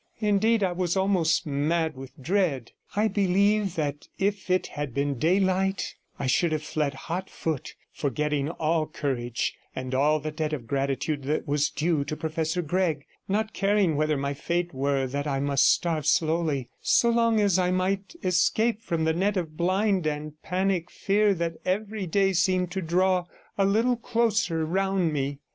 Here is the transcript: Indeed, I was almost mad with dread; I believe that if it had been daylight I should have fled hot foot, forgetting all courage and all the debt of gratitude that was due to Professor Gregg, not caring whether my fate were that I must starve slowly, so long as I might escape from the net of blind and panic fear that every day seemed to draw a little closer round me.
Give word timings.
Indeed, 0.19 0.63
I 0.63 0.71
was 0.71 0.97
almost 0.97 1.45
mad 1.45 1.95
with 1.95 2.19
dread; 2.19 2.71
I 2.95 3.07
believe 3.07 3.75
that 3.75 4.07
if 4.17 4.49
it 4.49 4.65
had 4.65 4.95
been 4.95 5.19
daylight 5.19 5.93
I 6.17 6.25
should 6.25 6.51
have 6.53 6.63
fled 6.63 6.95
hot 7.05 7.29
foot, 7.29 7.75
forgetting 7.93 8.49
all 8.49 8.87
courage 8.87 9.53
and 9.75 9.93
all 9.93 10.19
the 10.19 10.31
debt 10.31 10.53
of 10.53 10.65
gratitude 10.65 11.21
that 11.25 11.47
was 11.47 11.69
due 11.69 12.03
to 12.05 12.17
Professor 12.17 12.63
Gregg, 12.63 13.05
not 13.27 13.53
caring 13.53 13.95
whether 13.95 14.17
my 14.17 14.33
fate 14.33 14.73
were 14.73 15.05
that 15.05 15.27
I 15.27 15.39
must 15.39 15.71
starve 15.71 16.07
slowly, 16.07 16.69
so 16.81 17.11
long 17.11 17.39
as 17.39 17.59
I 17.59 17.69
might 17.69 18.15
escape 18.23 18.81
from 18.81 19.03
the 19.03 19.13
net 19.13 19.37
of 19.37 19.55
blind 19.55 20.07
and 20.07 20.33
panic 20.41 20.89
fear 20.89 21.35
that 21.35 21.57
every 21.63 22.07
day 22.07 22.33
seemed 22.33 22.71
to 22.71 22.81
draw 22.81 23.27
a 23.55 23.65
little 23.67 23.97
closer 23.97 24.65
round 24.65 25.13
me. 25.13 25.41